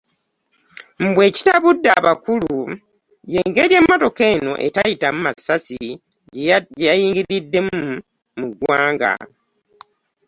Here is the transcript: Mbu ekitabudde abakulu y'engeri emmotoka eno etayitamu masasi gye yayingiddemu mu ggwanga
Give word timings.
Mbu 1.05 1.19
ekitabudde 1.27 1.89
abakulu 1.99 2.53
y'engeri 3.33 3.73
emmotoka 3.81 4.23
eno 4.33 4.53
etayitamu 4.67 5.19
masasi 5.25 5.79
gye 6.33 6.57
yayingiddemu 6.85 7.77
mu 8.39 8.47
ggwanga 8.51 9.11